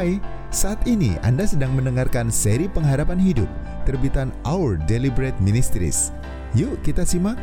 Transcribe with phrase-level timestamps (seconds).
[0.00, 0.16] Hai,
[0.48, 3.44] saat ini Anda sedang mendengarkan seri pengharapan hidup
[3.84, 6.08] terbitan Our Deliberate Ministries.
[6.56, 7.36] Yuk kita simak.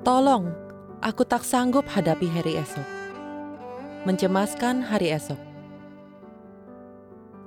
[0.00, 0.48] Tolong,
[1.04, 2.88] aku tak sanggup hadapi hari esok.
[4.08, 5.36] Mencemaskan hari esok.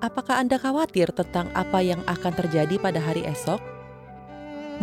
[0.06, 3.58] Apakah Anda khawatir tentang apa yang akan terjadi pada hari esok?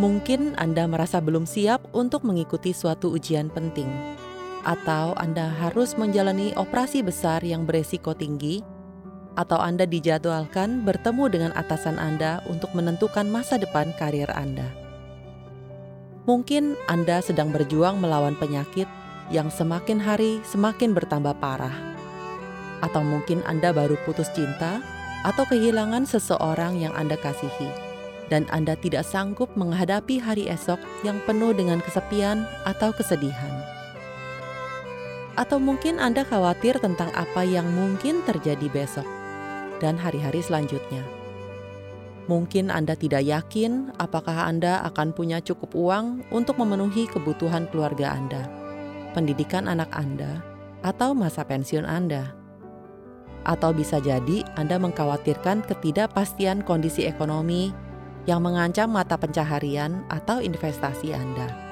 [0.03, 3.87] Mungkin Anda merasa belum siap untuk mengikuti suatu ujian penting
[4.67, 8.63] atau Anda harus menjalani operasi besar yang beresiko tinggi,
[9.39, 14.67] atau Anda dijadwalkan bertemu dengan atasan Anda untuk menentukan masa depan karir Anda.
[16.27, 18.85] Mungkin Anda sedang berjuang melawan penyakit
[19.31, 21.73] yang semakin hari semakin bertambah parah,
[22.83, 24.83] atau mungkin Anda baru putus cinta
[25.23, 27.71] atau kehilangan seseorang yang Anda kasihi,
[28.27, 33.58] dan Anda tidak sanggup menghadapi hari esok yang penuh dengan kesepian atau kesedihan
[35.39, 39.07] atau mungkin Anda khawatir tentang apa yang mungkin terjadi besok
[39.79, 40.99] dan hari-hari selanjutnya.
[42.27, 48.51] Mungkin Anda tidak yakin apakah Anda akan punya cukup uang untuk memenuhi kebutuhan keluarga Anda,
[49.15, 50.43] pendidikan anak Anda,
[50.83, 52.35] atau masa pensiun Anda.
[53.47, 57.71] Atau bisa jadi Anda mengkhawatirkan ketidakpastian kondisi ekonomi
[58.27, 61.68] yang mengancam mata pencaharian atau investasi Anda.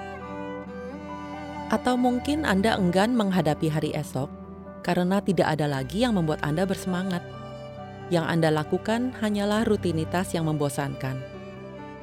[1.67, 4.31] Atau mungkin Anda enggan menghadapi hari esok
[4.87, 7.19] karena tidak ada lagi yang membuat Anda bersemangat.
[8.07, 11.19] Yang Anda lakukan hanyalah rutinitas yang membosankan.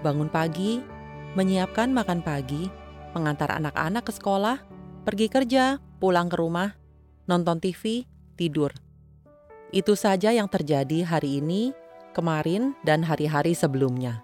[0.05, 0.85] Bangun pagi,
[1.33, 2.69] menyiapkan makan pagi,
[3.17, 4.61] mengantar anak-anak ke sekolah,
[5.09, 6.77] pergi kerja, pulang ke rumah,
[7.25, 8.05] nonton TV,
[8.37, 8.69] tidur.
[9.73, 11.73] Itu saja yang terjadi hari ini,
[12.13, 14.21] kemarin, dan hari-hari sebelumnya.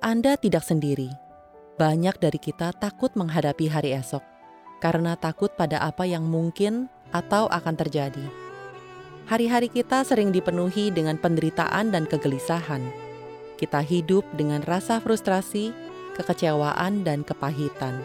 [0.00, 1.29] Anda tidak sendiri
[1.80, 4.20] banyak dari kita takut menghadapi hari esok
[4.84, 8.20] karena takut pada apa yang mungkin atau akan terjadi.
[9.32, 12.84] Hari-hari kita sering dipenuhi dengan penderitaan dan kegelisahan.
[13.56, 15.72] Kita hidup dengan rasa frustrasi,
[16.20, 17.96] kekecewaan, dan kepahitan.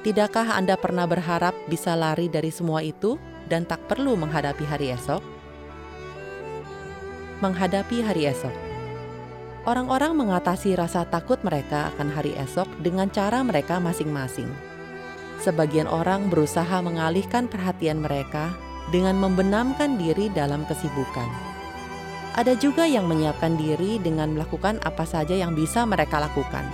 [0.00, 3.20] Tidakkah Anda pernah berharap bisa lari dari semua itu
[3.52, 5.20] dan tak perlu menghadapi hari esok?
[7.44, 8.71] Menghadapi hari esok
[9.62, 14.50] Orang-orang mengatasi rasa takut mereka akan hari esok dengan cara mereka masing-masing.
[15.38, 18.50] Sebagian orang berusaha mengalihkan perhatian mereka
[18.90, 21.30] dengan membenamkan diri dalam kesibukan.
[22.34, 26.66] Ada juga yang menyiapkan diri dengan melakukan apa saja yang bisa mereka lakukan.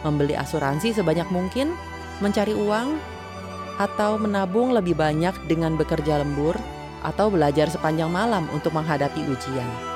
[0.00, 1.76] Membeli asuransi sebanyak mungkin,
[2.24, 2.96] mencari uang,
[3.76, 6.56] atau menabung lebih banyak dengan bekerja lembur
[7.04, 9.93] atau belajar sepanjang malam untuk menghadapi ujian.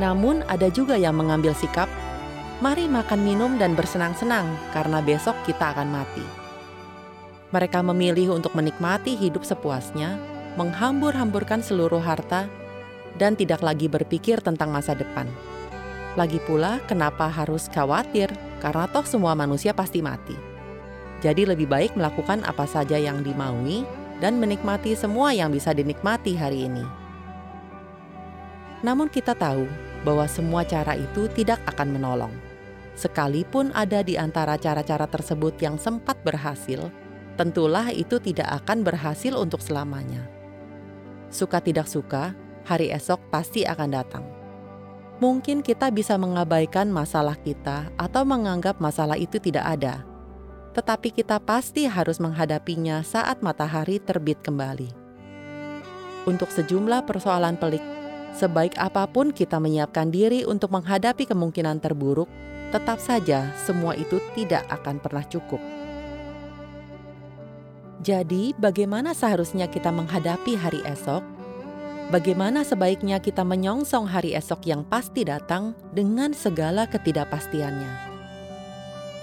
[0.00, 1.86] Namun ada juga yang mengambil sikap,
[2.58, 6.26] mari makan minum dan bersenang-senang karena besok kita akan mati.
[7.54, 10.18] Mereka memilih untuk menikmati hidup sepuasnya,
[10.58, 12.50] menghambur-hamburkan seluruh harta,
[13.14, 15.30] dan tidak lagi berpikir tentang masa depan.
[16.18, 18.30] Lagi pula, kenapa harus khawatir?
[18.58, 20.34] Karena toh semua manusia pasti mati.
[21.22, 23.86] Jadi lebih baik melakukan apa saja yang dimaui
[24.18, 27.03] dan menikmati semua yang bisa dinikmati hari ini.
[28.84, 29.64] Namun kita tahu
[30.04, 32.34] bahwa semua cara itu tidak akan menolong.
[32.94, 36.92] Sekalipun ada di antara cara-cara tersebut yang sempat berhasil,
[37.40, 40.28] tentulah itu tidak akan berhasil untuk selamanya.
[41.32, 42.36] Suka tidak suka,
[42.68, 44.24] hari esok pasti akan datang.
[45.18, 50.04] Mungkin kita bisa mengabaikan masalah kita atau menganggap masalah itu tidak ada,
[50.76, 54.90] tetapi kita pasti harus menghadapinya saat matahari terbit kembali.
[56.26, 57.93] Untuk sejumlah persoalan pelik
[58.34, 62.26] Sebaik apa pun kita menyiapkan diri untuk menghadapi kemungkinan terburuk,
[62.74, 65.62] tetap saja semua itu tidak akan pernah cukup.
[68.02, 71.22] Jadi, bagaimana seharusnya kita menghadapi hari esok?
[72.10, 78.12] Bagaimana sebaiknya kita menyongsong hari esok yang pasti datang dengan segala ketidakpastiannya?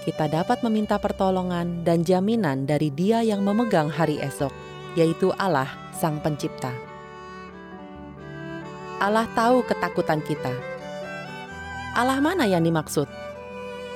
[0.02, 4.50] Kita dapat meminta pertolongan dan jaminan dari Dia yang memegang hari esok,
[4.98, 6.91] yaitu Allah, Sang Pencipta.
[9.02, 10.54] Allah tahu ketakutan kita.
[11.98, 13.10] Allah mana yang dimaksud?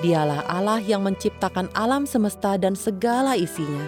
[0.02, 3.86] Dialah Allah yang menciptakan alam semesta dan segala isinya,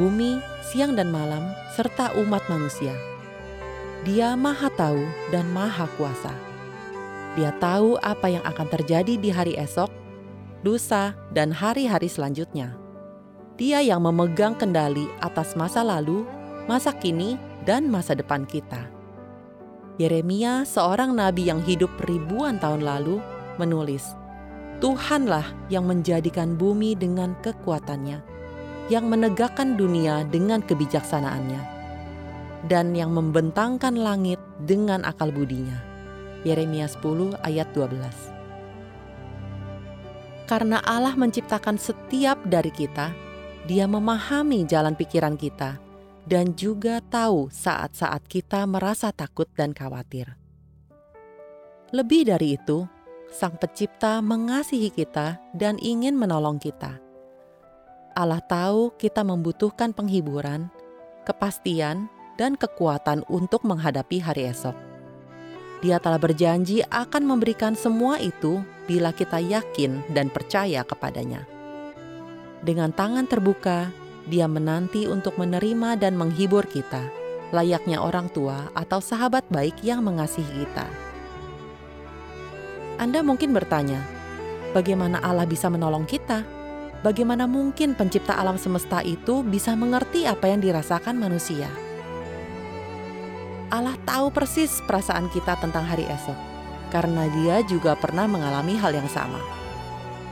[0.00, 1.44] bumi, siang dan malam,
[1.76, 2.96] serta umat manusia.
[4.08, 6.32] Dia Maha Tahu dan Maha Kuasa.
[7.36, 9.92] Dia tahu apa yang akan terjadi di hari esok,
[10.64, 12.72] lusa, dan hari-hari selanjutnya.
[13.60, 16.24] Dia yang memegang kendali atas masa lalu,
[16.64, 17.36] masa kini,
[17.68, 18.93] dan masa depan kita.
[19.94, 23.22] Yeremia, seorang nabi yang hidup ribuan tahun lalu,
[23.62, 24.18] menulis,
[24.82, 28.18] "Tuhanlah yang menjadikan bumi dengan kekuatannya,
[28.90, 31.62] yang menegakkan dunia dengan kebijaksanaannya
[32.66, 35.78] dan yang membentangkan langit dengan akal budinya.
[36.42, 38.34] Yeremia 10 ayat 12
[40.44, 43.16] karena Allah menciptakan setiap dari kita,
[43.64, 45.80] Dia memahami jalan pikiran kita
[46.24, 50.36] dan juga tahu saat-saat kita merasa takut dan khawatir.
[51.92, 52.88] Lebih dari itu,
[53.34, 57.02] Sang Pencipta mengasihi kita dan ingin menolong kita.
[58.14, 60.70] Allah tahu kita membutuhkan penghiburan,
[61.26, 62.06] kepastian,
[62.38, 64.74] dan kekuatan untuk menghadapi hari esok.
[65.82, 71.44] Dia telah berjanji akan memberikan semua itu bila kita yakin dan percaya kepadanya.
[72.64, 73.92] Dengan tangan terbuka,
[74.24, 77.04] dia menanti untuk menerima dan menghibur kita,
[77.52, 80.88] layaknya orang tua atau sahabat baik yang mengasihi kita.
[82.96, 84.00] Anda mungkin bertanya,
[84.72, 86.46] bagaimana Allah bisa menolong kita?
[87.04, 91.68] Bagaimana mungkin pencipta alam semesta itu bisa mengerti apa yang dirasakan manusia?
[93.68, 96.38] Allah tahu persis perasaan kita tentang hari esok
[96.88, 99.42] karena dia juga pernah mengalami hal yang sama.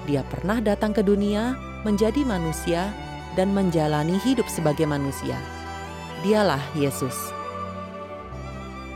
[0.06, 2.95] Dia pernah datang ke dunia menjadi manusia
[3.38, 5.37] dan menjalani hidup sebagai manusia.
[6.23, 7.14] Dialah Yesus.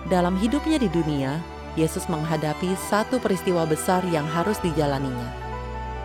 [0.06, 1.42] Dalam hidupnya di dunia,
[1.74, 5.28] Yesus menghadapi satu peristiwa besar yang harus dijalaninya.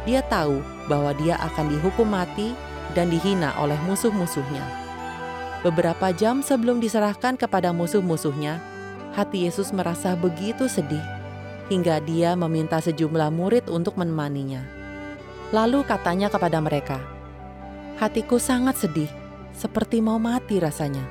[0.03, 2.57] Dia tahu bahwa dia akan dihukum mati
[2.97, 4.65] dan dihina oleh musuh-musuhnya.
[5.61, 8.57] Beberapa jam sebelum diserahkan kepada musuh-musuhnya,
[9.13, 11.21] hati Yesus merasa begitu sedih
[11.71, 14.59] hingga dia meminta sejumlah murid untuk menemaninya.
[15.55, 16.99] Lalu katanya kepada mereka,
[17.99, 19.09] "Hatiku sangat sedih,
[19.51, 21.03] seperti mau mati rasanya.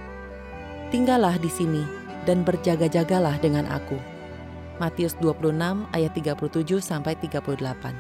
[0.88, 1.84] Tinggallah di sini
[2.24, 3.98] dan berjaga-jagalah dengan aku."
[4.80, 7.92] Matius 26 ayat 37 sampai 38.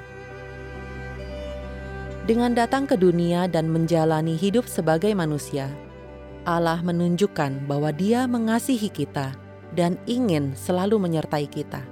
[2.24, 5.68] Dengan datang ke dunia dan menjalani hidup sebagai manusia,
[6.44, 9.36] Allah menunjukkan bahwa Dia mengasihi kita
[9.76, 11.84] dan ingin selalu menyertai kita.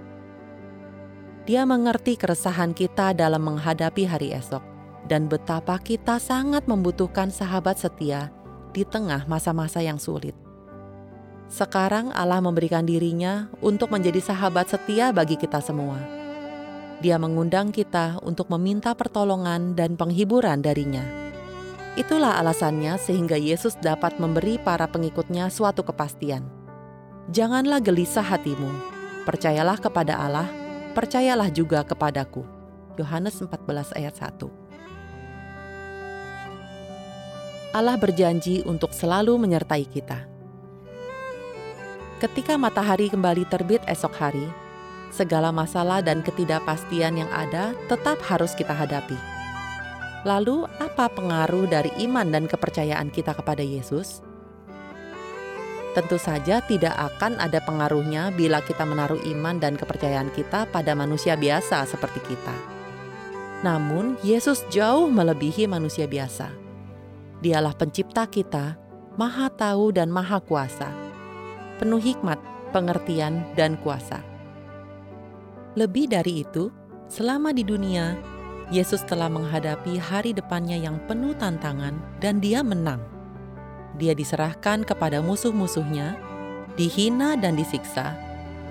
[1.49, 4.68] Dia mengerti keresahan kita dalam menghadapi hari esok
[5.09, 8.29] dan betapa kita sangat membutuhkan sahabat setia
[8.77, 10.37] di tengah masa-masa yang sulit.
[11.49, 15.97] Sekarang Allah memberikan dirinya untuk menjadi sahabat setia bagi kita semua.
[17.01, 21.03] Dia mengundang kita untuk meminta pertolongan dan penghiburan darinya.
[21.97, 26.45] Itulah alasannya sehingga Yesus dapat memberi para pengikutnya suatu kepastian.
[27.33, 28.71] Janganlah gelisah hatimu,
[29.25, 30.49] percayalah kepada Allah
[30.99, 32.43] percayalah juga kepadaku.
[32.99, 34.68] Yohanes 14 ayat 1.
[37.77, 40.25] Allah berjanji untuk selalu menyertai kita.
[42.19, 44.49] Ketika matahari kembali terbit esok hari,
[45.13, 49.15] segala masalah dan ketidakpastian yang ada tetap harus kita hadapi.
[50.27, 54.25] Lalu, apa pengaruh dari iman dan kepercayaan kita kepada Yesus?
[55.95, 61.39] Tentu saja tidak akan ada pengaruhnya bila kita menaruh iman dan kepercayaan kita pada manusia
[61.39, 62.57] biasa seperti kita.
[63.63, 66.68] Namun, Yesus jauh melebihi manusia biasa.
[67.39, 68.75] Dialah pencipta kita,
[69.15, 70.91] maha tahu dan maha kuasa,
[71.79, 72.39] penuh hikmat,
[72.75, 74.23] pengertian, dan kuasa.
[75.79, 76.75] Lebih dari itu,
[77.07, 78.19] selama di dunia,
[78.69, 83.01] Yesus telah menghadapi hari depannya yang penuh tantangan dan dia menang
[83.99, 86.15] dia diserahkan kepada musuh-musuhnya,
[86.79, 88.15] dihina dan disiksa,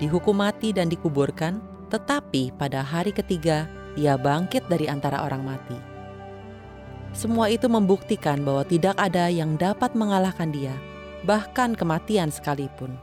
[0.00, 1.60] dihukum mati dan dikuburkan,
[1.92, 5.97] tetapi pada hari ketiga ia bangkit dari antara orang mati.
[7.18, 10.70] Semua itu membuktikan bahwa tidak ada yang dapat mengalahkan dia,
[11.26, 12.94] bahkan kematian sekalipun.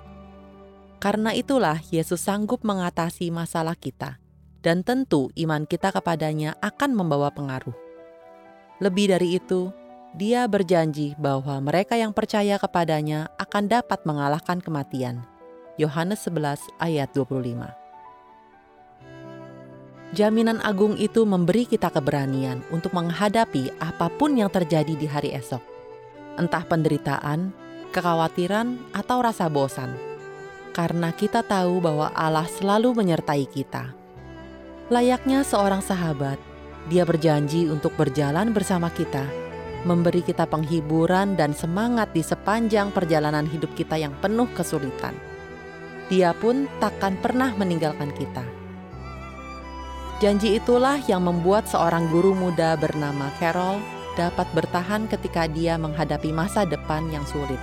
[1.04, 4.16] Karena itulah Yesus sanggup mengatasi masalah kita,
[4.64, 7.76] dan tentu iman kita kepadanya akan membawa pengaruh.
[8.80, 9.76] Lebih dari itu,
[10.16, 15.28] dia berjanji bahwa mereka yang percaya kepadanya akan dapat mengalahkan kematian.
[15.76, 17.85] Yohanes 11 ayat 25.
[20.14, 25.64] Jaminan agung itu memberi kita keberanian untuk menghadapi apa pun yang terjadi di hari esok.
[26.38, 27.50] Entah penderitaan,
[27.90, 29.90] kekhawatiran, atau rasa bosan.
[30.76, 33.96] Karena kita tahu bahwa Allah selalu menyertai kita.
[34.94, 36.38] Layaknya seorang sahabat,
[36.92, 39.26] dia berjanji untuk berjalan bersama kita
[39.86, 45.14] memberi kita penghiburan dan semangat di sepanjang perjalanan hidup kita yang penuh kesulitan.
[46.10, 48.65] Dia pun takkan pernah meninggalkan kita.
[50.24, 53.84] Janji itulah yang membuat seorang guru muda bernama Carol
[54.16, 57.60] dapat bertahan ketika dia menghadapi masa depan yang sulit.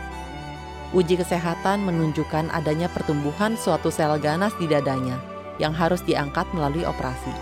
[0.93, 5.17] Uji kesehatan menunjukkan adanya pertumbuhan suatu sel ganas di dadanya
[5.57, 7.33] yang harus diangkat melalui operasi.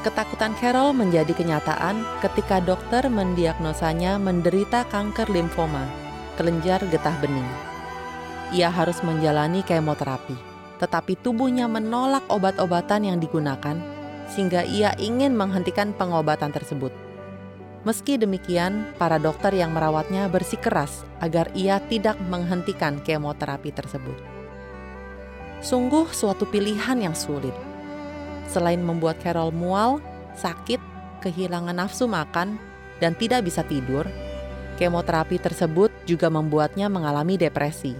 [0.00, 5.84] Ketakutan Carol menjadi kenyataan ketika dokter mendiagnosanya menderita kanker limfoma,
[6.40, 7.46] kelenjar getah bening.
[8.56, 10.51] Ia harus menjalani kemoterapi,
[10.82, 13.78] tetapi tubuhnya menolak obat-obatan yang digunakan,
[14.26, 16.90] sehingga ia ingin menghentikan pengobatan tersebut.
[17.86, 24.18] Meski demikian, para dokter yang merawatnya bersikeras agar ia tidak menghentikan kemoterapi tersebut.
[25.62, 27.54] Sungguh suatu pilihan yang sulit
[28.52, 30.04] Selain membuat Carol mual,
[30.36, 30.76] sakit,
[31.24, 32.60] kehilangan nafsu makan,
[33.00, 34.04] dan tidak bisa tidur,
[34.76, 37.96] kemoterapi tersebut juga membuatnya mengalami depresi.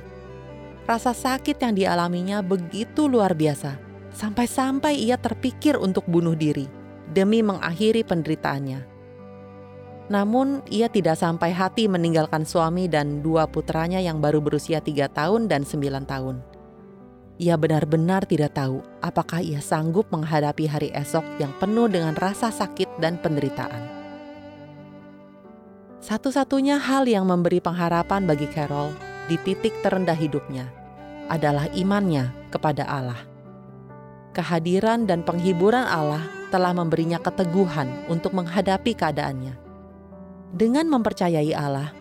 [0.82, 3.78] Rasa sakit yang dialaminya begitu luar biasa,
[4.12, 6.66] sampai-sampai ia terpikir untuk bunuh diri
[7.10, 8.90] demi mengakhiri penderitaannya.
[10.10, 15.46] Namun, ia tidak sampai hati meninggalkan suami dan dua putranya yang baru berusia tiga tahun
[15.46, 16.36] dan sembilan tahun
[17.42, 23.02] ia benar-benar tidak tahu apakah ia sanggup menghadapi hari esok yang penuh dengan rasa sakit
[23.02, 23.82] dan penderitaan.
[26.02, 30.70] Satu-satunya hal yang memberi pengharapan bagi Carol di titik terendah hidupnya
[31.30, 33.20] adalah imannya kepada Allah.
[34.32, 39.56] Kehadiran dan penghiburan Allah telah memberinya keteguhan untuk menghadapi keadaannya.
[40.52, 41.92] Dengan mempercayai Allah,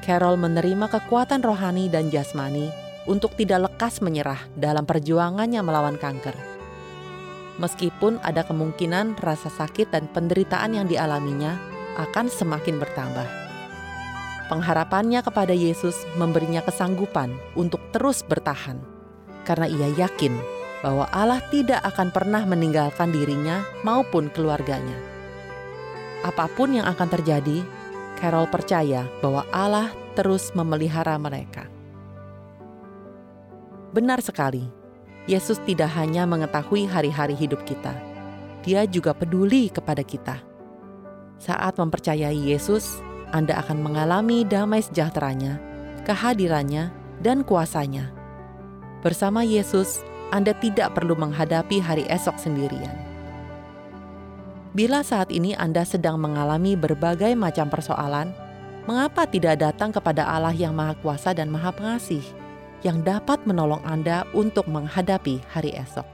[0.00, 2.70] Carol menerima kekuatan rohani dan jasmani
[3.04, 6.34] untuk tidak lekas menyerah dalam perjuangannya melawan kanker.
[7.60, 11.60] Meskipun ada kemungkinan rasa sakit dan penderitaan yang dialaminya
[12.00, 13.39] akan semakin bertambah.
[14.50, 18.82] Pengharapannya kepada Yesus memberinya kesanggupan untuk terus bertahan,
[19.46, 20.34] karena ia yakin
[20.82, 24.98] bahwa Allah tidak akan pernah meninggalkan dirinya maupun keluarganya.
[26.26, 27.62] Apa pun yang akan terjadi,
[28.18, 31.70] Carol percaya bahwa Allah terus memelihara mereka.
[33.94, 34.66] Benar sekali,
[35.30, 37.94] Yesus tidak hanya mengetahui hari-hari hidup kita,
[38.60, 40.36] Dia juga peduli kepada kita.
[41.40, 45.58] Saat mempercayai Yesus, Anda akan mengalami damai sejahteranya,
[46.06, 46.90] kehadirannya,
[47.22, 48.10] dan kuasanya.
[49.00, 50.02] Bersama Yesus,
[50.34, 52.94] Anda tidak perlu menghadapi hari esok sendirian.
[54.70, 58.30] Bila saat ini Anda sedang mengalami berbagai macam persoalan,
[58.86, 62.22] mengapa tidak datang kepada Allah yang Maha Kuasa dan Maha Pengasih?
[62.82, 66.06] yang dapat menolong Anda untuk menghadapi hari esok.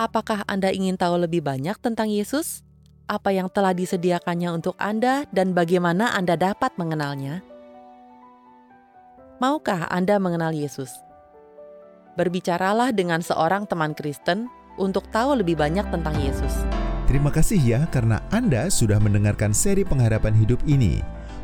[0.00, 2.64] Apakah Anda ingin tahu lebih banyak tentang Yesus?
[3.10, 7.42] Apa yang telah disediakannya untuk Anda dan bagaimana Anda dapat mengenalnya?
[9.42, 11.02] Maukah Anda mengenal Yesus?
[12.14, 14.46] Berbicaralah dengan seorang teman Kristen
[14.78, 16.62] untuk tahu lebih banyak tentang Yesus.
[17.10, 21.02] Terima kasih ya karena Anda sudah mendengarkan seri pengharapan hidup ini.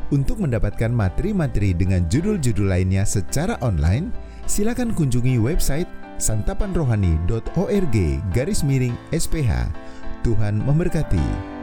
[0.09, 4.09] Untuk mendapatkan materi-materi dengan judul-judul lainnya secara online,
[4.49, 5.85] silakan kunjungi website
[6.17, 7.95] santapanrohani.org
[8.33, 9.69] garis miring SPH.
[10.23, 11.58] Tuhan memberkati.